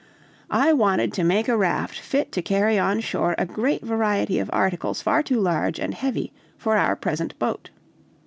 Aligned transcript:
I 0.49 0.73
wanted 0.73 1.13
to 1.13 1.23
make 1.23 1.47
a 1.47 1.55
raft 1.55 1.99
fit 1.99 2.31
to 2.31 2.41
carry 2.41 2.79
on 2.79 3.01
shore 3.01 3.35
a 3.37 3.45
great 3.45 3.83
variety 3.83 4.39
of 4.39 4.49
articles 4.51 4.99
far 4.99 5.21
too 5.21 5.39
large 5.39 5.79
and 5.79 5.93
heavy 5.93 6.33
for 6.57 6.75
our 6.75 6.95
present 6.95 7.37
boat. 7.37 7.69